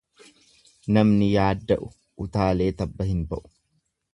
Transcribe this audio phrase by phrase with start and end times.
[0.95, 1.91] Namni yaadda'u
[2.27, 3.45] utaalee tabba hin ba'u.